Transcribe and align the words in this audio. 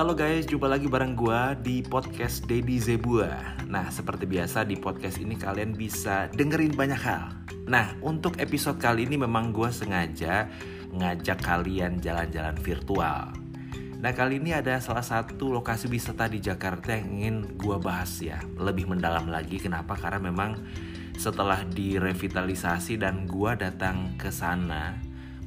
Halo 0.00 0.16
guys, 0.16 0.48
jumpa 0.48 0.64
lagi 0.64 0.88
bareng 0.88 1.12
gua 1.12 1.52
di 1.52 1.84
podcast 1.84 2.48
Dedi 2.48 2.80
Zebua. 2.80 3.60
Nah, 3.68 3.92
seperti 3.92 4.24
biasa 4.24 4.64
di 4.64 4.80
podcast 4.80 5.20
ini 5.20 5.36
kalian 5.36 5.76
bisa 5.76 6.24
dengerin 6.32 6.72
banyak 6.72 6.96
hal. 7.04 7.28
Nah, 7.68 7.92
untuk 8.00 8.40
episode 8.40 8.80
kali 8.80 9.04
ini 9.04 9.20
memang 9.20 9.52
gua 9.52 9.68
sengaja 9.68 10.48
ngajak 10.96 11.44
kalian 11.44 12.00
jalan-jalan 12.00 12.56
virtual. 12.64 13.28
Nah, 14.00 14.12
kali 14.16 14.40
ini 14.40 14.56
ada 14.56 14.80
salah 14.80 15.04
satu 15.04 15.52
lokasi 15.52 15.84
wisata 15.92 16.32
di 16.32 16.40
Jakarta 16.40 16.96
yang 16.96 17.20
ingin 17.20 17.36
gua 17.60 17.76
bahas 17.76 18.24
ya, 18.24 18.40
lebih 18.56 18.88
mendalam 18.88 19.28
lagi. 19.28 19.60
Kenapa? 19.60 20.00
Karena 20.00 20.32
memang 20.32 20.64
setelah 21.20 21.60
direvitalisasi 21.68 22.96
dan 22.96 23.28
gua 23.28 23.52
datang 23.52 24.16
ke 24.16 24.32
sana 24.32 24.96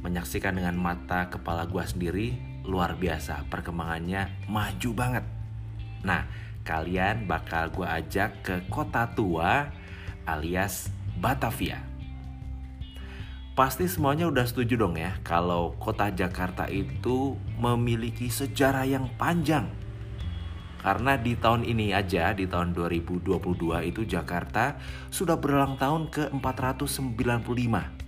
menyaksikan 0.05 0.54
dengan 0.54 0.77
mata 0.77 1.34
kepala 1.34 1.66
gua 1.66 1.90
sendiri 1.90 2.52
luar 2.63 2.95
biasa. 2.95 3.48
Perkembangannya 3.48 4.48
maju 4.48 4.90
banget. 4.95 5.26
Nah 6.04 6.27
kalian 6.63 7.27
bakal 7.27 7.71
gue 7.71 7.88
ajak 7.88 8.44
ke 8.44 8.55
kota 8.71 9.12
tua 9.12 9.67
alias 10.23 10.88
Batavia. 11.20 11.84
Pasti 13.54 13.85
semuanya 13.85 14.26
udah 14.26 14.49
setuju 14.49 14.81
dong 14.81 14.98
ya 14.98 15.13
kalau 15.21 15.77
kota 15.77 16.09
Jakarta 16.09 16.66
itu 16.71 17.38
memiliki 17.62 18.26
sejarah 18.31 18.88
yang 18.90 19.05
panjang. 19.13 19.70
Karena 20.82 21.16
di 21.16 21.40
tahun 21.40 21.63
ini 21.63 21.95
aja 21.95 22.35
di 22.35 22.43
tahun 22.43 22.76
2022 22.76 23.32
itu 23.88 24.02
Jakarta 24.04 24.76
sudah 25.07 25.40
berulang 25.40 25.80
tahun 25.80 26.12
ke 26.12 26.34
495 26.35 28.02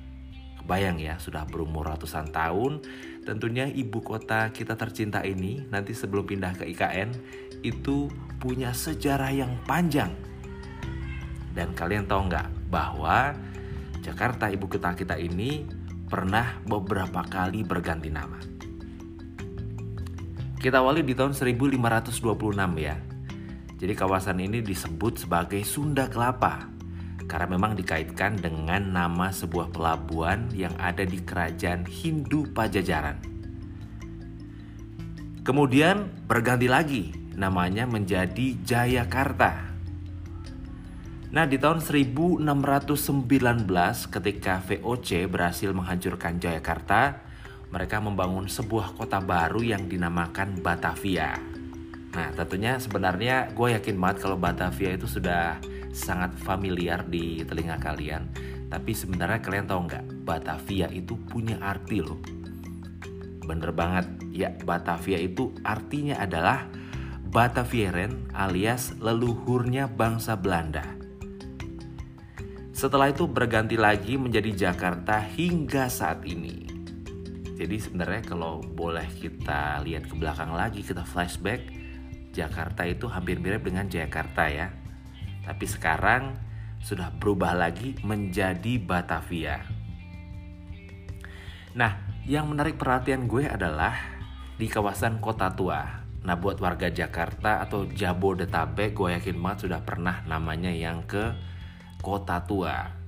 Bayang 0.66 0.98
ya, 0.98 1.22
sudah 1.22 1.46
berumur 1.46 1.86
ratusan 1.86 2.34
tahun. 2.34 2.82
Tentunya 3.22 3.70
ibu 3.70 4.02
kota 4.02 4.50
kita 4.50 4.74
tercinta 4.74 5.22
ini 5.22 5.62
nanti 5.70 5.94
sebelum 5.94 6.26
pindah 6.26 6.58
ke 6.58 6.66
IKN 6.74 7.14
itu 7.62 8.10
punya 8.42 8.74
sejarah 8.74 9.30
yang 9.30 9.54
panjang. 9.70 10.10
Dan 11.54 11.78
kalian 11.78 12.10
tahu 12.10 12.30
nggak 12.34 12.74
bahwa 12.74 13.38
Jakarta 14.02 14.50
ibu 14.50 14.66
kota 14.66 14.98
kita 14.98 15.18
ini 15.22 15.66
pernah 16.10 16.62
beberapa 16.66 17.22
kali 17.26 17.62
berganti 17.62 18.10
nama. 18.10 18.38
Kita 20.58 20.82
awali 20.82 21.06
di 21.06 21.14
tahun 21.14 21.38
1526 21.38 22.22
ya. 22.82 22.98
Jadi 23.76 23.94
kawasan 23.94 24.42
ini 24.42 24.66
disebut 24.66 25.26
sebagai 25.26 25.62
Sunda 25.62 26.10
Kelapa 26.10 26.75
karena 27.26 27.48
memang 27.50 27.74
dikaitkan 27.74 28.38
dengan 28.38 28.94
nama 28.94 29.34
sebuah 29.34 29.74
pelabuhan 29.74 30.50
yang 30.54 30.74
ada 30.78 31.02
di 31.02 31.22
kerajaan 31.22 31.86
Hindu 31.86 32.50
Pajajaran. 32.54 33.18
Kemudian 35.46 36.10
berganti 36.26 36.66
lagi 36.66 37.14
namanya 37.38 37.86
menjadi 37.86 38.58
Jayakarta. 38.66 39.78
Nah, 41.30 41.46
di 41.46 41.60
tahun 41.60 41.84
1619 41.84 42.42
ketika 44.08 44.64
VOC 44.64 45.28
berhasil 45.28 45.70
menghancurkan 45.76 46.40
Jayakarta, 46.40 47.22
mereka 47.70 48.00
membangun 48.00 48.48
sebuah 48.48 48.96
kota 48.96 49.20
baru 49.20 49.60
yang 49.60 49.86
dinamakan 49.92 50.64
Batavia. 50.64 51.55
Nah, 52.16 52.32
tentunya 52.32 52.80
sebenarnya 52.80 53.52
gue 53.52 53.76
yakin 53.76 54.00
banget 54.00 54.24
kalau 54.24 54.40
Batavia 54.40 54.96
itu 54.96 55.04
sudah 55.04 55.60
sangat 55.92 56.32
familiar 56.40 57.04
di 57.04 57.44
telinga 57.44 57.76
kalian. 57.76 58.32
Tapi 58.72 58.96
sebenarnya 58.96 59.44
kalian 59.44 59.68
tahu 59.68 59.80
nggak, 59.92 60.06
Batavia 60.24 60.88
itu 60.96 61.20
punya 61.28 61.60
arti 61.60 62.00
loh. 62.00 62.18
Bener 63.44 63.76
banget, 63.76 64.08
ya 64.32 64.56
Batavia 64.64 65.20
itu 65.20 65.52
artinya 65.62 66.24
adalah 66.24 66.66
Batavieren 67.36 68.32
alias 68.32 68.96
leluhurnya 69.04 69.92
bangsa 69.92 70.40
Belanda. 70.40 70.88
Setelah 72.72 73.12
itu 73.12 73.28
berganti 73.28 73.76
lagi 73.76 74.16
menjadi 74.16 74.72
Jakarta 74.72 75.20
hingga 75.20 75.92
saat 75.92 76.24
ini. 76.24 76.64
Jadi 77.60 77.76
sebenarnya 77.76 78.24
kalau 78.24 78.64
boleh 78.64 79.08
kita 79.20 79.84
lihat 79.84 80.08
ke 80.08 80.16
belakang 80.16 80.56
lagi, 80.56 80.80
kita 80.80 81.04
flashback, 81.04 81.85
Jakarta 82.36 82.84
itu 82.84 83.08
hampir 83.08 83.40
mirip 83.40 83.64
dengan 83.64 83.88
Jakarta 83.88 84.52
ya 84.52 84.68
tapi 85.46 85.70
sekarang 85.70 86.34
sudah 86.82 87.14
berubah 87.14 87.54
lagi 87.54 87.94
menjadi 88.02 88.82
Batavia. 88.82 89.62
Nah, 91.78 92.02
yang 92.26 92.50
menarik 92.50 92.82
perhatian 92.82 93.30
gue 93.30 93.46
adalah 93.46 93.94
di 94.58 94.66
kawasan 94.66 95.22
Kota 95.22 95.54
Tua. 95.54 95.82
Nah, 96.26 96.36
buat 96.42 96.58
warga 96.58 96.90
Jakarta 96.90 97.62
atau 97.62 97.86
Jabodetabek, 97.86 98.98
gue 98.98 99.10
yakin 99.22 99.38
banget 99.38 99.70
sudah 99.70 99.86
pernah 99.86 100.26
namanya 100.26 100.74
yang 100.74 101.06
ke 101.06 101.38
Kota 102.02 102.42
Tua. 102.42 103.06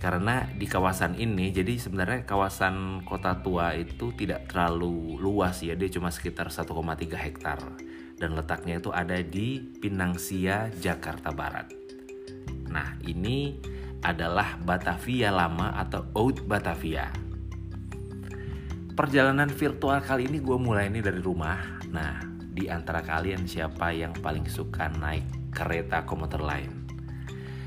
Karena 0.00 0.48
di 0.50 0.66
kawasan 0.66 1.14
ini, 1.20 1.52
jadi 1.52 1.78
sebenarnya 1.78 2.24
kawasan 2.24 3.04
Kota 3.04 3.38
Tua 3.44 3.76
itu 3.76 4.10
tidak 4.16 4.48
terlalu 4.48 5.20
luas 5.20 5.60
ya, 5.60 5.76
dia 5.76 5.92
cuma 5.92 6.08
sekitar 6.08 6.48
1,3 6.48 6.72
hektar 7.20 7.60
dan 8.22 8.38
letaknya 8.38 8.78
itu 8.78 8.94
ada 8.94 9.18
di 9.18 9.58
Pinangsia, 9.82 10.70
Jakarta 10.78 11.34
Barat. 11.34 11.74
Nah, 12.70 12.94
ini 13.02 13.58
adalah 13.98 14.54
Batavia 14.62 15.34
lama 15.34 15.74
atau 15.74 16.06
Old 16.14 16.46
Batavia. 16.46 17.10
Perjalanan 18.94 19.50
virtual 19.50 19.98
kali 19.98 20.30
ini 20.30 20.38
gue 20.38 20.54
mulai 20.54 20.86
ini 20.86 21.02
dari 21.02 21.18
rumah. 21.18 21.82
Nah, 21.90 22.22
di 22.38 22.70
antara 22.70 23.02
kalian 23.02 23.42
siapa 23.42 23.90
yang 23.90 24.14
paling 24.14 24.46
suka 24.46 24.86
naik 24.86 25.26
kereta 25.50 26.06
komuter 26.06 26.38
lain? 26.38 26.86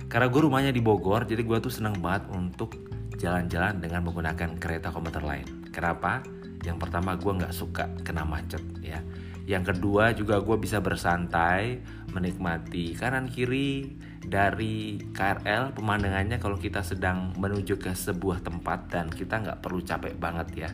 Karena 0.07 0.31
gue 0.31 0.39
rumahnya 0.39 0.71
di 0.71 0.79
Bogor, 0.79 1.27
jadi 1.27 1.43
gue 1.43 1.57
tuh 1.59 1.73
seneng 1.73 1.99
banget 1.99 2.31
untuk 2.31 2.79
jalan-jalan 3.19 3.83
dengan 3.83 4.07
menggunakan 4.07 4.55
kereta 4.55 4.87
komuter 4.95 5.19
lain. 5.19 5.67
Kenapa? 5.75 6.23
Yang 6.63 6.77
pertama 6.87 7.19
gue 7.19 7.31
nggak 7.43 7.51
suka 7.51 7.91
kena 8.07 8.23
macet 8.23 8.63
ya 8.79 9.03
yang 9.45 9.61
kedua 9.61 10.17
juga 10.17 10.41
gue 10.41 10.57
bisa 10.57 10.81
bersantai 10.81 11.77
menikmati 12.09 12.97
kanan 12.97 13.29
kiri 13.29 13.93
dari 14.25 14.97
KRL 15.13 15.77
pemandangannya 15.77 16.41
kalau 16.41 16.57
kita 16.57 16.81
sedang 16.81 17.29
menuju 17.37 17.77
ke 17.77 17.93
sebuah 17.93 18.41
tempat 18.41 18.89
dan 18.89 19.05
kita 19.05 19.45
nggak 19.45 19.61
perlu 19.61 19.85
capek 19.85 20.17
banget 20.17 20.47
ya 20.65 20.69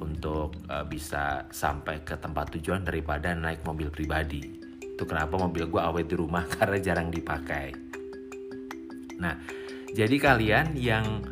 untuk 0.00 0.56
uh, 0.68 0.84
bisa 0.84 1.44
sampai 1.52 2.00
ke 2.04 2.16
tempat 2.16 2.56
tujuan 2.56 2.84
daripada 2.84 3.32
naik 3.32 3.64
mobil 3.64 3.88
pribadi. 3.92 4.60
Itu 4.80 5.04
kenapa 5.04 5.36
mobil 5.36 5.68
gue 5.68 5.80
awet 5.80 6.08
di 6.08 6.16
rumah 6.16 6.48
karena 6.56 6.80
jarang 6.80 7.12
dipakai. 7.12 7.76
Nah 9.20 9.36
jadi 9.92 10.16
kalian 10.16 10.76
yang 10.76 11.24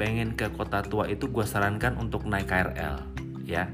pengen 0.00 0.32
ke 0.32 0.48
kota 0.56 0.80
tua 0.80 1.04
itu 1.04 1.28
gue 1.28 1.44
sarankan 1.44 2.00
untuk 2.00 2.24
naik 2.24 2.48
KRL 2.48 2.96
ya 3.44 3.68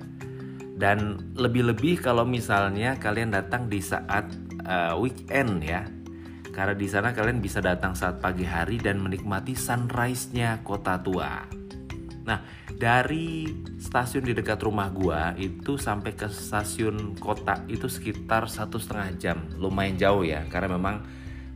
dan 0.77 1.33
lebih-lebih 1.33 2.05
kalau 2.05 2.29
misalnya 2.29 3.01
kalian 3.01 3.33
datang 3.33 3.73
di 3.73 3.81
saat 3.81 4.29
uh, 4.69 4.93
weekend 5.01 5.65
ya. 5.65 5.89
Karena 6.53 6.73
di 6.73 6.89
sana 6.89 7.13
kalian 7.13 7.41
bisa 7.41 7.61
datang 7.61 7.93
saat 7.93 8.21
pagi 8.21 8.45
hari 8.45 8.81
dan 8.81 9.01
menikmati 9.01 9.53
sunrise-nya 9.53 10.65
kota 10.65 10.97
tua. 11.01 11.45
Nah, 12.25 12.41
dari 12.73 13.49
stasiun 13.77 14.25
di 14.25 14.33
dekat 14.33 14.65
rumah 14.65 14.89
gua 14.89 15.37
itu 15.37 15.77
sampai 15.77 16.17
ke 16.17 16.29
stasiun 16.33 17.17
kota 17.21 17.61
itu 17.69 17.89
sekitar 17.89 18.49
satu 18.49 18.81
setengah 18.81 19.09
jam, 19.21 19.39
lumayan 19.61 20.01
jauh 20.01 20.25
ya, 20.25 20.49
karena 20.49 20.77
memang 20.77 21.05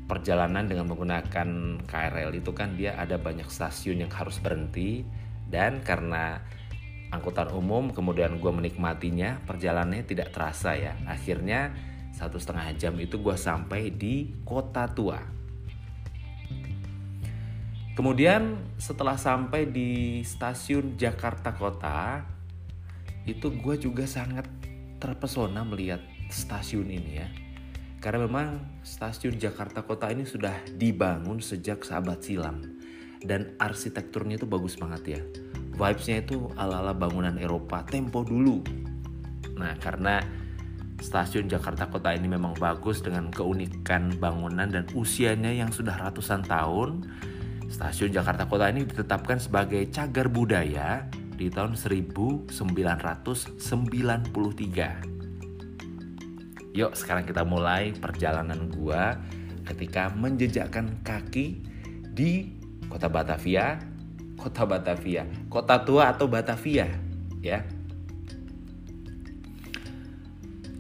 perjalanan 0.05 0.69
dengan 0.69 0.89
menggunakan 0.93 1.49
KRL 1.89 2.31
itu 2.37 2.53
kan 2.53 2.77
dia 2.77 2.97
ada 3.01 3.17
banyak 3.17 3.49
stasiun 3.49 4.05
yang 4.05 4.13
harus 4.13 4.37
berhenti. 4.41 5.05
Dan 5.51 5.83
karena 5.83 6.39
angkutan 7.11 7.51
umum 7.51 7.91
kemudian 7.91 8.39
gue 8.39 8.53
menikmatinya 8.55 9.43
perjalanannya 9.45 10.07
tidak 10.07 10.31
terasa 10.31 10.79
ya. 10.79 10.95
Akhirnya 11.07 11.75
satu 12.15 12.39
setengah 12.39 12.71
jam 12.79 12.95
itu 12.99 13.19
gue 13.19 13.35
sampai 13.35 13.91
di 13.91 14.31
kota 14.47 14.87
tua. 14.91 15.19
Kemudian 17.99 18.57
setelah 18.81 19.19
sampai 19.19 19.69
di 19.69 20.23
stasiun 20.25 20.97
Jakarta 20.97 21.53
Kota 21.53 22.25
itu 23.29 23.53
gue 23.53 23.77
juga 23.77 24.09
sangat 24.09 24.49
terpesona 24.97 25.67
melihat 25.67 26.01
stasiun 26.33 26.89
ini 26.89 27.13
ya. 27.21 27.29
Karena 28.01 28.25
memang 28.25 28.81
stasiun 28.81 29.37
Jakarta 29.37 29.85
Kota 29.85 30.09
ini 30.09 30.25
sudah 30.25 30.57
dibangun 30.73 31.45
sejak 31.45 31.85
sahabat 31.85 32.25
silam. 32.25 32.81
Dan 33.21 33.53
arsitekturnya 33.61 34.41
itu 34.41 34.49
bagus 34.49 34.81
banget 34.81 35.21
ya 35.21 35.50
vibesnya 35.81 36.21
itu 36.21 36.53
ala-ala 36.61 36.93
bangunan 36.93 37.41
Eropa 37.41 37.81
tempo 37.89 38.21
dulu. 38.21 38.61
Nah, 39.57 39.73
karena 39.81 40.21
stasiun 41.01 41.49
Jakarta 41.49 41.89
Kota 41.89 42.13
ini 42.13 42.29
memang 42.29 42.53
bagus 42.61 43.01
dengan 43.01 43.33
keunikan 43.33 44.13
bangunan 44.21 44.69
dan 44.69 44.85
usianya 44.93 45.49
yang 45.49 45.73
sudah 45.73 45.97
ratusan 45.97 46.45
tahun, 46.45 47.09
stasiun 47.73 48.13
Jakarta 48.13 48.45
Kota 48.45 48.69
ini 48.69 48.85
ditetapkan 48.85 49.41
sebagai 49.41 49.89
cagar 49.89 50.29
budaya 50.29 51.09
di 51.41 51.49
tahun 51.49 51.73
1993. 51.73 52.53
Yuk 56.71 56.93
sekarang 56.95 57.27
kita 57.27 57.43
mulai 57.43 57.91
perjalanan 57.97 58.71
gua 58.71 59.19
ketika 59.67 60.13
menjejakkan 60.15 61.03
kaki 61.03 61.65
di 62.15 62.55
kota 62.87 63.07
Batavia, 63.11 63.90
kota 64.41 64.65
Batavia, 64.65 65.29
kota 65.53 65.85
tua 65.85 66.17
atau 66.17 66.25
Batavia, 66.25 66.89
ya. 67.45 67.61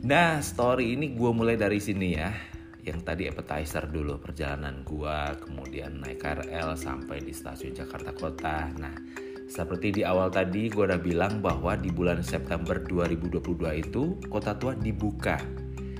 Nah, 0.00 0.40
story 0.40 0.96
ini 0.96 1.12
gue 1.12 1.30
mulai 1.36 1.60
dari 1.60 1.76
sini 1.76 2.16
ya. 2.16 2.32
Yang 2.80 3.00
tadi 3.04 3.28
appetizer 3.28 3.84
dulu 3.92 4.16
perjalanan 4.16 4.80
gua, 4.80 5.36
kemudian 5.36 6.00
naik 6.00 6.24
KRL 6.24 6.72
sampai 6.72 7.20
di 7.20 7.36
stasiun 7.36 7.76
Jakarta 7.76 8.16
Kota. 8.16 8.72
Nah, 8.80 8.96
seperti 9.44 10.00
di 10.00 10.02
awal 10.06 10.32
tadi 10.32 10.72
gue 10.72 10.88
udah 10.88 10.96
bilang 10.96 11.44
bahwa 11.44 11.76
di 11.76 11.92
bulan 11.92 12.24
September 12.24 12.80
2022 12.80 13.84
itu 13.84 14.16
kota 14.32 14.56
tua 14.56 14.72
dibuka 14.72 15.36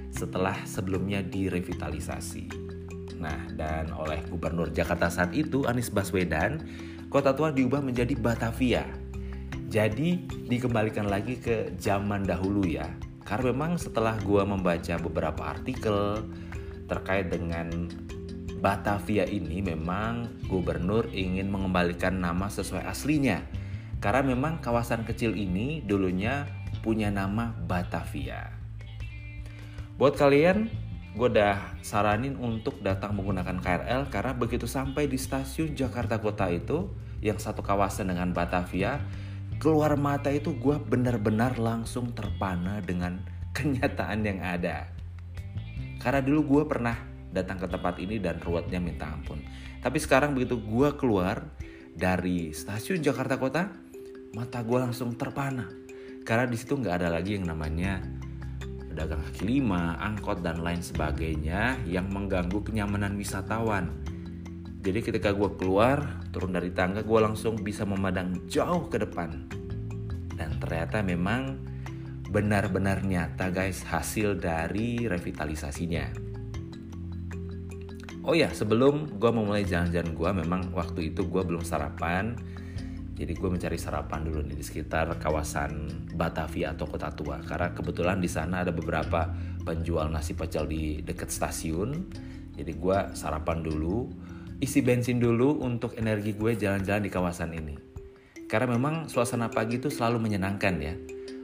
setelah 0.09 0.57
sebelumnya 0.65 1.21
direvitalisasi. 1.21 2.49
Nah, 3.21 3.53
dan 3.53 3.93
oleh 3.93 4.25
Gubernur 4.33 4.73
Jakarta 4.73 5.13
saat 5.13 5.37
itu 5.37 5.69
Anies 5.69 5.93
Baswedan, 5.93 6.65
kota 7.11 7.35
tua 7.35 7.51
diubah 7.51 7.83
menjadi 7.83 8.15
Batavia. 8.15 8.87
Jadi 9.67 10.31
dikembalikan 10.47 11.11
lagi 11.11 11.37
ke 11.43 11.75
zaman 11.77 12.23
dahulu 12.23 12.63
ya. 12.63 12.87
Karena 13.27 13.51
memang 13.51 13.79
setelah 13.79 14.15
gua 14.23 14.47
membaca 14.47 14.95
beberapa 14.99 15.43
artikel 15.51 16.23
terkait 16.87 17.31
dengan 17.31 17.91
Batavia 18.61 19.25
ini 19.27 19.63
memang 19.63 20.43
gubernur 20.47 21.11
ingin 21.11 21.51
mengembalikan 21.51 22.19
nama 22.19 22.47
sesuai 22.47 22.87
aslinya. 22.87 23.43
Karena 23.99 24.33
memang 24.33 24.63
kawasan 24.63 25.03
kecil 25.03 25.35
ini 25.35 25.83
dulunya 25.83 26.47
punya 26.81 27.11
nama 27.11 27.53
Batavia. 27.67 28.53
Buat 30.01 30.17
kalian, 30.17 30.73
gue 31.11 31.27
udah 31.27 31.83
saranin 31.83 32.39
untuk 32.39 32.79
datang 32.87 33.19
menggunakan 33.19 33.59
KRL 33.59 34.15
karena 34.15 34.33
begitu 34.35 34.71
sampai 34.71 35.11
di 35.11 35.19
stasiun 35.19 35.75
Jakarta 35.75 36.23
Kota 36.23 36.47
itu 36.47 36.87
yang 37.19 37.37
satu 37.37 37.67
kawasan 37.67 38.15
dengan 38.15 38.31
Batavia, 38.31 39.03
keluar 39.59 39.99
mata 39.99 40.31
itu 40.31 40.55
gue 40.55 40.79
benar-benar 40.79 41.59
langsung 41.59 42.15
terpana 42.15 42.79
dengan 42.81 43.19
kenyataan 43.57 44.23
yang 44.23 44.39
ada. 44.41 44.87
Karena 46.01 46.23
dulu 46.23 46.41
gue 46.59 46.63
pernah 46.71 46.97
datang 47.31 47.59
ke 47.59 47.67
tempat 47.67 47.99
ini 47.99 48.23
dan 48.23 48.39
ruwetnya 48.39 48.79
minta 48.79 49.11
ampun. 49.11 49.43
Tapi 49.83 49.99
sekarang 49.99 50.33
begitu 50.33 50.63
gue 50.63 50.95
keluar 50.97 51.43
dari 51.93 52.55
stasiun 52.55 53.03
Jakarta 53.03 53.37
Kota, 53.37 53.69
mata 54.33 54.63
gue 54.63 54.79
langsung 54.79 55.19
terpana. 55.19 55.67
Karena 56.23 56.47
di 56.47 56.57
situ 56.57 56.79
nggak 56.79 57.03
ada 57.03 57.09
lagi 57.11 57.37
yang 57.37 57.51
namanya 57.51 58.01
pedagang 58.91 59.23
kaki 59.23 59.47
lima, 59.47 59.95
angkot 60.03 60.43
dan 60.43 60.67
lain 60.67 60.83
sebagainya 60.83 61.79
yang 61.87 62.11
mengganggu 62.11 62.59
kenyamanan 62.59 63.15
wisatawan. 63.15 63.95
Jadi 64.83 65.01
ketika 65.07 65.31
gue 65.31 65.55
keluar, 65.55 66.25
turun 66.35 66.51
dari 66.51 66.75
tangga, 66.75 67.07
gue 67.07 67.21
langsung 67.23 67.55
bisa 67.63 67.87
memandang 67.87 68.51
jauh 68.51 68.91
ke 68.91 68.99
depan. 68.99 69.47
Dan 70.35 70.59
ternyata 70.59 71.05
memang 71.05 71.61
benar-benar 72.31 73.05
nyata 73.07 73.53
guys 73.55 73.87
hasil 73.87 74.41
dari 74.41 75.07
revitalisasinya. 75.07 76.31
Oh 78.25 78.37
ya, 78.37 78.53
sebelum 78.53 79.21
gue 79.21 79.31
memulai 79.33 79.65
jalan-jalan 79.65 80.13
gue, 80.13 80.31
memang 80.45 80.61
waktu 80.77 81.15
itu 81.15 81.25
gue 81.29 81.43
belum 81.45 81.65
sarapan. 81.65 82.37
Jadi 83.21 83.37
gue 83.37 83.51
mencari 83.53 83.77
sarapan 83.77 84.25
dulu 84.25 84.41
nih 84.49 84.57
di 84.57 84.65
sekitar 84.65 85.13
kawasan 85.21 85.93
Batavia 86.17 86.73
atau 86.73 86.89
Kota 86.89 87.13
Tua 87.13 87.37
karena 87.45 87.69
kebetulan 87.77 88.17
di 88.17 88.33
sana 88.33 88.65
ada 88.65 88.73
beberapa 88.73 89.29
penjual 89.61 90.09
nasi 90.09 90.33
pecel 90.33 90.65
di 90.65 91.05
dekat 91.05 91.29
stasiun. 91.29 92.09
Jadi 92.57 92.73
gue 92.73 92.99
sarapan 93.13 93.61
dulu, 93.61 94.09
isi 94.65 94.81
bensin 94.81 95.21
dulu 95.21 95.61
untuk 95.61 96.01
energi 96.01 96.33
gue 96.33 96.57
jalan-jalan 96.57 97.05
di 97.05 97.13
kawasan 97.13 97.53
ini. 97.53 97.77
Karena 98.49 98.73
memang 98.73 99.13
suasana 99.13 99.53
pagi 99.53 99.77
itu 99.77 99.93
selalu 99.93 100.17
menyenangkan 100.25 100.75
ya. 100.81 100.97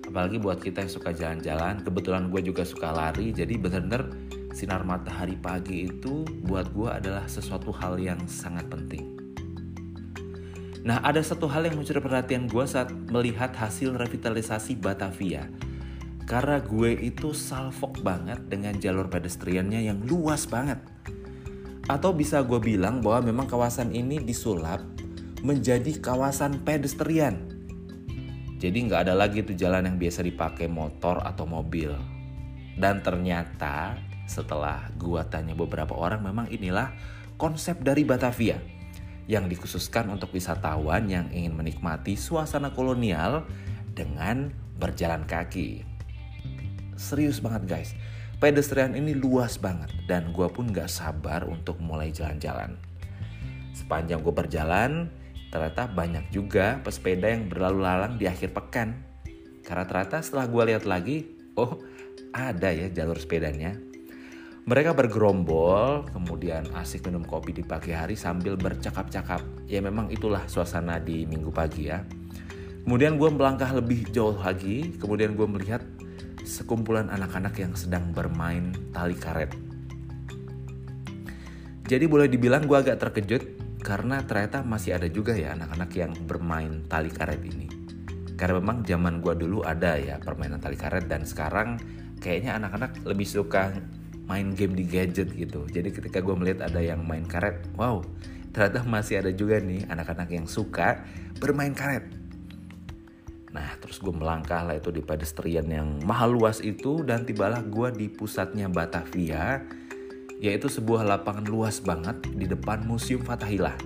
Apalagi 0.09 0.41
buat 0.41 0.65
kita 0.65 0.81
yang 0.81 0.93
suka 0.93 1.13
jalan-jalan, 1.13 1.85
kebetulan 1.85 2.33
gue 2.33 2.41
juga 2.41 2.65
suka 2.65 2.89
lari, 2.89 3.37
jadi 3.37 3.53
bener-bener 3.61 4.17
sinar 4.57 4.81
matahari 4.81 5.37
pagi 5.37 5.93
itu 5.93 6.25
buat 6.49 6.73
gue 6.73 6.89
adalah 6.89 7.29
sesuatu 7.29 7.69
hal 7.69 8.01
yang 8.01 8.25
sangat 8.25 8.65
penting. 8.73 9.26
Nah, 10.87 11.03
ada 11.03 11.19
satu 11.19 11.51
hal 11.51 11.67
yang 11.67 11.83
mencuri 11.83 11.99
perhatian 11.99 12.47
gue 12.47 12.63
saat 12.63 12.95
melihat 13.11 13.51
hasil 13.51 13.99
revitalisasi 13.99 14.79
Batavia. 14.79 15.51
Karena 16.31 16.63
gue 16.63 16.95
itu 17.03 17.35
salfok 17.35 18.07
banget 18.07 18.47
dengan 18.47 18.79
jalur 18.79 19.11
pedestriannya 19.11 19.83
yang 19.83 20.07
luas 20.07 20.47
banget. 20.47 20.79
Atau 21.91 22.15
bisa 22.15 22.39
gue 22.47 22.63
bilang 22.63 23.03
bahwa 23.03 23.35
memang 23.35 23.51
kawasan 23.51 23.91
ini 23.91 24.23
disulap 24.23 24.79
menjadi 25.43 25.99
kawasan 25.99 26.63
pedestrian. 26.63 27.51
Jadi 28.63 28.87
nggak 28.87 29.11
ada 29.11 29.15
lagi 29.19 29.43
tuh 29.43 29.59
jalan 29.59 29.91
yang 29.91 29.99
biasa 29.99 30.23
dipakai 30.23 30.71
motor 30.71 31.19
atau 31.19 31.51
mobil. 31.51 31.91
Dan 32.79 33.03
ternyata 33.03 33.99
setelah 34.31 34.87
gue 34.95 35.23
tanya 35.35 35.59
beberapa 35.59 35.99
orang 35.99 36.23
memang 36.23 36.47
inilah 36.47 36.95
konsep 37.35 37.83
dari 37.83 38.07
Batavia 38.07 38.76
yang 39.27 39.51
dikhususkan 39.51 40.07
untuk 40.11 40.31
wisatawan 40.31 41.11
yang 41.11 41.27
ingin 41.35 41.55
menikmati 41.55 42.15
suasana 42.15 42.71
kolonial 42.71 43.43
dengan 43.95 44.55
berjalan 44.79 45.27
kaki. 45.27 45.83
Serius 46.95 47.43
banget 47.43 47.63
guys, 47.67 47.91
pedestrian 48.39 48.95
ini 48.95 49.13
luas 49.13 49.59
banget 49.59 49.91
dan 50.07 50.31
gue 50.31 50.47
pun 50.49 50.71
gak 50.71 50.89
sabar 50.89 51.43
untuk 51.45 51.83
mulai 51.83 52.15
jalan-jalan. 52.15 52.79
Sepanjang 53.77 54.25
gue 54.25 54.33
berjalan, 54.33 55.13
ternyata 55.53 55.91
banyak 55.91 56.33
juga 56.33 56.81
pesepeda 56.81 57.29
yang 57.29 57.51
berlalu 57.51 57.85
lalang 57.85 58.15
di 58.17 58.25
akhir 58.25 58.57
pekan. 58.57 58.97
Karena 59.67 59.85
ternyata 59.85 60.23
setelah 60.23 60.47
gue 60.49 60.63
lihat 60.73 60.85
lagi, 60.87 61.27
oh 61.59 61.83
ada 62.33 62.71
ya 62.73 62.89
jalur 62.89 63.19
sepedanya 63.19 63.77
mereka 64.67 64.99
bergerombol, 64.99 66.11
kemudian 66.11 66.67
asik 66.75 67.07
minum 67.07 67.23
kopi 67.23 67.55
di 67.55 67.63
pagi 67.63 67.95
hari 67.95 68.19
sambil 68.19 68.59
bercakap-cakap. 68.59 69.39
Ya 69.71 69.79
memang 69.79 70.11
itulah 70.11 70.43
suasana 70.51 70.99
di 70.99 71.23
minggu 71.23 71.55
pagi 71.55 71.87
ya. 71.87 72.03
Kemudian 72.83 73.15
gue 73.15 73.31
melangkah 73.31 73.71
lebih 73.71 74.11
jauh 74.11 74.35
lagi, 74.35 74.91
kemudian 74.99 75.39
gue 75.39 75.47
melihat 75.47 75.87
sekumpulan 76.43 77.07
anak-anak 77.15 77.55
yang 77.63 77.79
sedang 77.79 78.11
bermain 78.11 78.75
tali 78.91 79.15
karet. 79.15 79.55
Jadi 81.87 82.11
boleh 82.11 82.27
dibilang 82.27 82.67
gue 82.67 82.75
agak 82.75 82.99
terkejut 82.99 83.43
karena 83.87 84.19
ternyata 84.27 84.67
masih 84.67 84.99
ada 84.99 85.07
juga 85.07 85.39
ya 85.39 85.55
anak-anak 85.55 85.91
yang 85.95 86.11
bermain 86.27 86.83
tali 86.91 87.15
karet 87.15 87.39
ini. 87.39 87.71
Karena 88.35 88.59
memang 88.59 88.83
zaman 88.83 89.23
gue 89.23 89.35
dulu 89.39 89.63
ada 89.63 89.95
ya 89.95 90.19
permainan 90.19 90.59
tali 90.59 90.75
karet 90.75 91.07
dan 91.07 91.23
sekarang 91.23 91.79
kayaknya 92.19 92.59
anak-anak 92.59 92.99
lebih 93.07 93.31
suka 93.31 93.71
main 94.27 94.53
game 94.53 94.75
di 94.75 94.85
gadget 94.85 95.31
gitu. 95.33 95.65
Jadi 95.71 95.95
ketika 95.95 96.19
gue 96.19 96.35
melihat 96.35 96.67
ada 96.67 96.83
yang 96.83 97.07
main 97.07 97.23
karet, 97.25 97.63
wow, 97.79 98.03
ternyata 98.51 98.83
masih 98.83 99.23
ada 99.23 99.31
juga 99.31 99.63
nih 99.63 99.87
anak-anak 99.87 100.29
yang 100.35 100.47
suka 100.51 101.07
bermain 101.39 101.73
karet. 101.73 102.05
Nah, 103.55 103.73
terus 103.81 104.03
gue 104.03 104.13
melangkah 104.13 104.67
lah 104.67 104.77
itu 104.77 104.93
di 104.93 105.01
pedestrian 105.01 105.65
yang 105.71 106.03
mahal 106.05 106.35
luas 106.35 106.61
itu 106.61 107.01
dan 107.07 107.25
tibalah 107.25 107.65
gue 107.65 107.89
di 107.95 108.07
pusatnya 108.13 108.69
Batavia, 108.69 109.65
yaitu 110.43 110.69
sebuah 110.69 111.07
lapangan 111.07 111.47
luas 111.49 111.81
banget 111.81 112.21
di 112.37 112.45
depan 112.45 112.85
Museum 112.85 113.25
Fatahillah. 113.25 113.79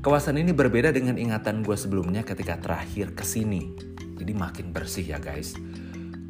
Kawasan 0.00 0.40
ini 0.40 0.50
berbeda 0.50 0.90
dengan 0.90 1.14
ingatan 1.14 1.62
gue 1.62 1.76
sebelumnya 1.76 2.26
ketika 2.26 2.58
terakhir 2.58 3.14
ke 3.14 3.22
sini. 3.22 3.70
Jadi 4.16 4.32
makin 4.34 4.70
bersih 4.70 5.06
ya 5.14 5.18
guys 5.18 5.54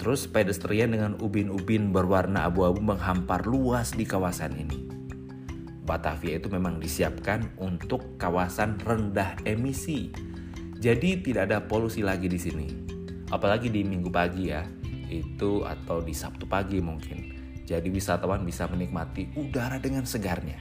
Terus 0.03 0.27
pedestrian 0.27 0.91
dengan 0.91 1.15
ubin-ubin 1.23 1.95
berwarna 1.95 2.51
abu-abu 2.51 2.83
menghampar 2.83 3.47
luas 3.47 3.95
di 3.95 4.03
kawasan 4.03 4.51
ini. 4.59 4.91
Batavia 5.87 6.43
itu 6.43 6.51
memang 6.51 6.83
disiapkan 6.83 7.55
untuk 7.63 8.19
kawasan 8.19 8.83
rendah 8.83 9.39
emisi. 9.47 10.11
Jadi 10.83 11.23
tidak 11.23 11.47
ada 11.47 11.63
polusi 11.63 12.03
lagi 12.03 12.27
di 12.27 12.35
sini. 12.35 12.67
Apalagi 13.31 13.71
di 13.71 13.87
minggu 13.87 14.11
pagi 14.11 14.51
ya. 14.51 14.67
Itu 15.07 15.63
atau 15.63 16.03
di 16.03 16.11
Sabtu 16.11 16.51
pagi 16.51 16.83
mungkin. 16.83 17.39
Jadi 17.63 17.87
wisatawan 17.87 18.43
bisa 18.43 18.67
menikmati 18.67 19.31
udara 19.39 19.79
dengan 19.79 20.03
segarnya. 20.03 20.59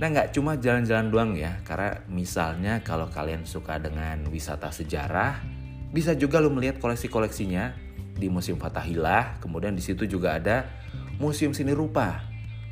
Nah 0.00 0.08
nggak 0.12 0.32
cuma 0.32 0.56
jalan-jalan 0.56 1.12
doang 1.12 1.32
ya, 1.36 1.60
karena 1.60 2.00
misalnya 2.08 2.80
kalau 2.80 3.12
kalian 3.12 3.44
suka 3.44 3.76
dengan 3.76 4.28
wisata 4.32 4.72
sejarah, 4.72 5.55
bisa 5.96 6.12
juga 6.12 6.44
lo 6.44 6.52
melihat 6.52 6.76
koleksi-koleksinya 6.76 7.72
di 8.20 8.28
Museum 8.28 8.60
Fatahillah, 8.60 9.40
kemudian 9.40 9.72
di 9.72 9.80
situ 9.80 10.04
juga 10.04 10.36
ada 10.36 10.68
Museum 11.16 11.56
Seni 11.56 11.72
Rupa, 11.72 12.20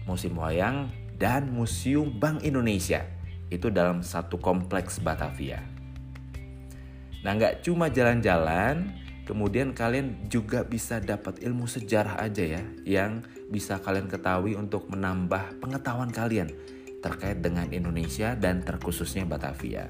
Museum 0.05 0.37
Wayang, 0.37 0.93
dan 1.17 1.49
Museum 1.49 2.21
Bank 2.21 2.45
Indonesia. 2.45 3.01
Itu 3.49 3.73
dalam 3.73 4.05
satu 4.05 4.37
kompleks 4.37 5.01
Batavia. 5.01 5.65
Nah 7.25 7.33
nggak 7.33 7.65
cuma 7.65 7.89
jalan-jalan, 7.89 9.05
Kemudian 9.25 9.73
kalian 9.73 10.29
juga 10.29 10.69
bisa 10.69 11.01
dapat 11.01 11.41
ilmu 11.41 11.65
sejarah 11.65 12.21
aja 12.21 12.45
ya 12.45 12.63
yang 12.85 13.25
bisa 13.49 13.81
kalian 13.81 14.05
ketahui 14.05 14.53
untuk 14.53 14.85
menambah 14.93 15.65
pengetahuan 15.65 16.13
kalian 16.13 16.53
terkait 17.01 17.41
dengan 17.41 17.65
Indonesia 17.73 18.37
dan 18.37 18.61
terkhususnya 18.61 19.25
Batavia. 19.25 19.89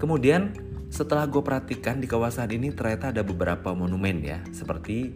Kemudian 0.00 0.56
setelah 0.88 1.28
gue 1.28 1.44
perhatikan 1.44 2.00
di 2.00 2.08
kawasan 2.08 2.50
ini 2.50 2.72
ternyata 2.72 3.12
ada 3.12 3.22
beberapa 3.22 3.76
monumen 3.76 4.24
ya 4.24 4.40
seperti 4.50 5.12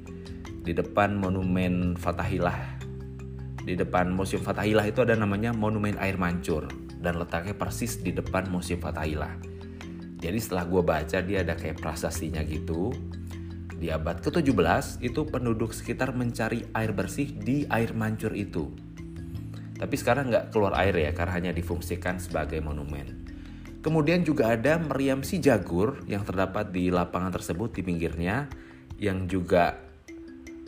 di 0.62 0.72
depan 0.76 1.18
monumen 1.18 1.98
Fatahillah 1.98 2.84
di 3.64 3.80
depan 3.80 4.12
Museum 4.12 4.44
Fatahillah 4.44 4.84
itu 4.84 5.00
ada 5.00 5.16
namanya 5.16 5.56
Monumen 5.56 5.96
Air 5.96 6.20
Mancur 6.20 6.68
dan 7.00 7.16
letaknya 7.16 7.56
persis 7.56 7.96
di 7.96 8.12
depan 8.12 8.52
Museum 8.52 8.76
Fatahillah. 8.76 9.40
Jadi 10.20 10.36
setelah 10.36 10.68
gue 10.68 10.82
baca 10.84 11.18
dia 11.24 11.40
ada 11.40 11.56
kayak 11.56 11.80
prasastinya 11.80 12.44
gitu. 12.44 12.92
Di 13.80 13.88
abad 13.88 14.20
ke-17 14.20 15.00
itu 15.00 15.20
penduduk 15.24 15.72
sekitar 15.72 16.12
mencari 16.12 16.64
air 16.76 16.92
bersih 16.92 17.32
di 17.32 17.64
air 17.72 17.96
mancur 17.96 18.36
itu. 18.36 18.68
Tapi 19.80 19.94
sekarang 19.96 20.28
nggak 20.28 20.52
keluar 20.52 20.76
air 20.76 20.92
ya 20.96 21.16
karena 21.16 21.32
hanya 21.40 21.52
difungsikan 21.56 22.20
sebagai 22.20 22.60
monumen. 22.60 23.23
Kemudian 23.84 24.24
juga 24.24 24.56
ada 24.56 24.80
meriam 24.80 25.20
si 25.20 25.44
jagur 25.44 26.00
yang 26.08 26.24
terdapat 26.24 26.72
di 26.72 26.88
lapangan 26.88 27.36
tersebut 27.36 27.68
di 27.76 27.84
pinggirnya 27.84 28.48
yang 28.96 29.28
juga 29.28 29.76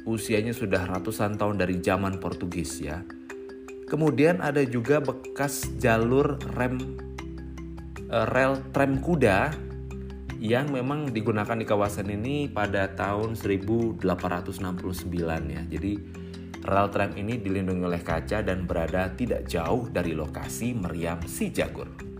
usianya 0.04 0.52
sudah 0.52 0.84
ratusan 0.84 1.40
tahun 1.40 1.56
dari 1.56 1.80
zaman 1.80 2.20
Portugis 2.20 2.76
ya. 2.76 3.00
Kemudian 3.88 4.44
ada 4.44 4.60
juga 4.68 5.00
bekas 5.00 5.64
jalur 5.80 6.36
rem 6.60 6.76
uh, 8.12 8.28
rel 8.28 8.60
tram 8.76 9.00
kuda 9.00 9.64
yang 10.36 10.68
memang 10.68 11.08
digunakan 11.08 11.56
di 11.56 11.64
kawasan 11.64 12.12
ini 12.12 12.52
pada 12.52 12.92
tahun 12.92 13.32
1869 13.32 14.04
ya. 15.56 15.62
Jadi 15.64 15.92
rel 16.68 16.88
tram 16.92 17.16
ini 17.16 17.40
dilindungi 17.40 17.80
oleh 17.80 18.04
kaca 18.04 18.44
dan 18.44 18.68
berada 18.68 19.08
tidak 19.16 19.48
jauh 19.48 19.88
dari 19.88 20.12
lokasi 20.12 20.76
meriam 20.76 21.24
si 21.24 21.48
Jagur. 21.48 22.15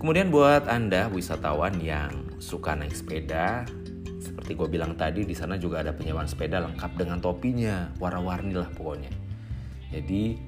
Kemudian 0.00 0.32
buat 0.32 0.64
Anda 0.64 1.12
wisatawan 1.12 1.76
yang 1.76 2.40
suka 2.40 2.72
naik 2.72 2.96
sepeda, 2.96 3.68
seperti 4.16 4.56
gue 4.56 4.64
bilang 4.64 4.96
tadi 4.96 5.28
di 5.28 5.36
sana 5.36 5.60
juga 5.60 5.84
ada 5.84 5.92
penyewaan 5.92 6.24
sepeda 6.24 6.56
lengkap 6.64 6.96
dengan 6.96 7.20
topinya, 7.20 7.92
warna-warni 8.00 8.56
lah 8.56 8.72
pokoknya. 8.72 9.12
Jadi 9.92 10.40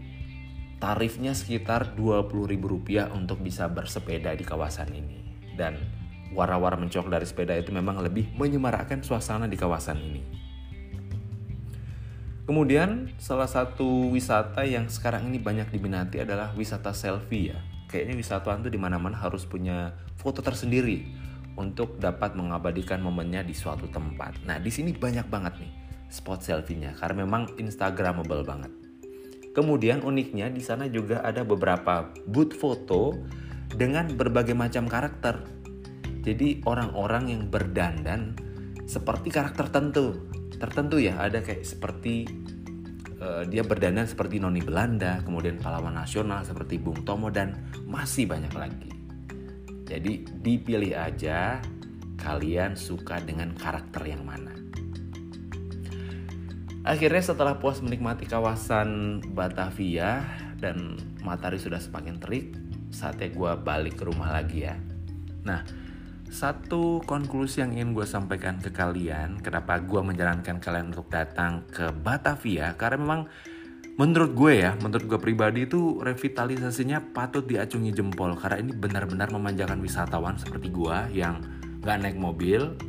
tarifnya 0.80 1.36
sekitar 1.36 1.92
Rp20.000 2.00 3.12
untuk 3.12 3.44
bisa 3.44 3.68
bersepeda 3.68 4.32
di 4.32 4.40
kawasan 4.40 4.88
ini. 4.88 5.20
Dan 5.52 5.76
wara-wara 6.32 6.80
mencok 6.80 7.12
dari 7.12 7.28
sepeda 7.28 7.52
itu 7.52 7.76
memang 7.76 8.00
lebih 8.00 8.32
menyemarakkan 8.32 9.04
suasana 9.04 9.44
di 9.52 9.60
kawasan 9.60 10.00
ini. 10.00 10.22
Kemudian 12.48 13.12
salah 13.20 13.52
satu 13.52 14.08
wisata 14.08 14.64
yang 14.64 14.88
sekarang 14.88 15.28
ini 15.28 15.36
banyak 15.36 15.68
diminati 15.68 16.24
adalah 16.24 16.56
wisata 16.56 16.96
selfie 16.96 17.52
ya. 17.52 17.60
Kayaknya 17.92 18.16
wisatawan 18.16 18.64
tuh 18.64 18.72
di 18.72 18.80
mana-mana 18.80 19.20
harus 19.20 19.44
punya 19.44 19.92
foto 20.16 20.40
tersendiri 20.40 21.04
untuk 21.60 22.00
dapat 22.00 22.32
mengabadikan 22.32 23.04
momennya 23.04 23.44
di 23.44 23.52
suatu 23.52 23.84
tempat. 23.92 24.48
Nah 24.48 24.56
di 24.56 24.72
sini 24.72 24.96
banyak 24.96 25.28
banget 25.28 25.60
nih 25.60 25.72
spot 26.08 26.40
selfie-nya 26.40 26.96
karena 26.96 27.28
memang 27.28 27.52
instagramable 27.60 28.48
banget. 28.48 28.72
Kemudian 29.52 30.00
uniknya 30.00 30.48
di 30.48 30.64
sana 30.64 30.88
juga 30.88 31.20
ada 31.20 31.44
beberapa 31.44 32.08
booth 32.24 32.56
foto 32.56 33.12
dengan 33.68 34.08
berbagai 34.16 34.56
macam 34.56 34.88
karakter. 34.88 35.44
Jadi 36.24 36.64
orang-orang 36.64 37.28
yang 37.28 37.42
berdandan 37.52 38.32
seperti 38.88 39.28
karakter 39.28 39.68
tertentu. 39.68 40.24
Tertentu 40.56 40.96
ya, 41.02 41.18
ada 41.18 41.42
kayak 41.42 41.66
seperti 41.66 42.28
uh, 43.22 43.42
dia 43.46 43.62
berdandan 43.62 44.10
seperti 44.10 44.42
noni 44.42 44.58
Belanda, 44.58 45.22
kemudian 45.22 45.62
pahlawan 45.62 45.94
nasional 45.94 46.42
seperti 46.42 46.82
Bung 46.82 47.06
Tomo 47.06 47.30
dan 47.30 47.54
masih 47.86 48.26
banyak 48.26 48.50
lagi. 48.52 48.90
Jadi 49.86 50.26
dipilih 50.42 50.98
aja 50.98 51.62
kalian 52.18 52.74
suka 52.74 53.22
dengan 53.22 53.54
karakter 53.54 54.02
yang 54.10 54.26
mana. 54.26 54.50
Akhirnya 56.82 57.22
setelah 57.22 57.62
puas 57.62 57.78
menikmati 57.78 58.26
kawasan 58.26 59.22
Batavia 59.30 60.26
dan 60.58 60.98
matahari 61.22 61.62
sudah 61.62 61.78
semakin 61.78 62.18
terik, 62.18 62.58
saatnya 62.90 63.30
gue 63.30 63.52
balik 63.62 64.02
ke 64.02 64.04
rumah 64.10 64.34
lagi 64.34 64.66
ya. 64.66 64.74
Nah, 65.46 65.62
satu 66.32 67.04
konklusi 67.04 67.60
yang 67.60 67.76
ingin 67.76 67.92
gue 67.92 68.08
sampaikan 68.08 68.56
ke 68.56 68.72
kalian, 68.72 69.44
kenapa 69.44 69.76
gue 69.84 70.00
menjalankan 70.00 70.56
kalian 70.58 70.96
untuk 70.96 71.12
datang 71.12 71.68
ke 71.68 71.92
Batavia, 71.92 72.72
karena 72.80 72.96
memang 72.96 73.20
menurut 74.00 74.32
gue 74.32 74.64
ya, 74.64 74.72
menurut 74.80 75.04
gue 75.04 75.20
pribadi 75.20 75.68
itu 75.68 76.00
revitalisasinya 76.00 77.12
patut 77.12 77.44
diacungi 77.44 77.92
jempol, 77.92 78.32
karena 78.40 78.64
ini 78.64 78.72
benar-benar 78.72 79.28
memanjakan 79.28 79.84
wisatawan 79.84 80.40
seperti 80.40 80.72
gue 80.72 80.96
yang 81.12 81.36
gak 81.84 82.00
naik 82.00 82.16
mobil, 82.16 82.80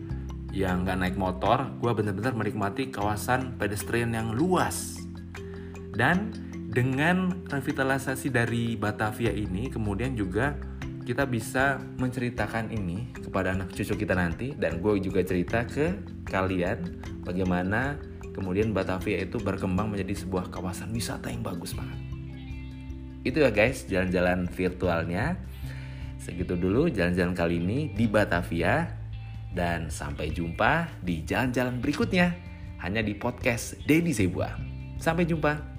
yang 0.55 0.85
nggak 0.85 0.97
naik 1.01 1.17
motor, 1.17 1.67
gue 1.81 1.91
bener-bener 1.91 2.31
menikmati 2.38 2.93
kawasan 2.93 3.57
pedestrian 3.57 4.13
yang 4.13 4.31
luas. 4.31 5.01
Dan 5.91 6.29
dengan 6.69 7.43
revitalisasi 7.50 8.29
dari 8.29 8.77
Batavia 8.77 9.33
ini, 9.33 9.73
kemudian 9.73 10.13
juga 10.13 10.53
kita 11.03 11.27
bisa 11.27 11.77
menceritakan 12.00 12.72
ini 12.72 13.12
kepada 13.12 13.51
anak 13.51 13.75
cucu 13.75 14.00
kita 14.00 14.15
nanti 14.15 14.55
dan 14.55 14.79
gue 14.79 15.03
juga 15.03 15.19
cerita 15.22 15.67
ke 15.67 15.93
kalian 16.25 17.03
bagaimana 17.27 18.00
kemudian 18.33 18.74
Batavia 18.74 19.22
itu 19.22 19.38
berkembang 19.38 19.91
menjadi 19.93 20.25
sebuah 20.25 20.50
kawasan 20.50 20.89
wisata 20.95 21.29
yang 21.29 21.45
bagus 21.45 21.77
banget. 21.77 22.00
Itu 23.24 23.39
ya 23.39 23.51
guys, 23.55 23.88
jalan-jalan 23.88 24.51
virtualnya. 24.51 25.39
Segitu 26.19 26.60
dulu 26.60 26.91
jalan-jalan 26.91 27.31
kali 27.31 27.55
ini 27.60 27.79
di 27.95 28.07
Batavia. 28.10 29.00
Dan 29.53 29.93
sampai 29.93 30.33
jumpa 30.33 30.89
di 31.05 31.22
jalan-jalan 31.22 31.77
berikutnya 31.77 32.33
hanya 32.81 33.05
di 33.05 33.13
podcast 33.13 33.77
Dedi 33.86 34.12
Zebua. 34.12 34.50
Sampai 34.98 35.29
jumpa. 35.29 35.72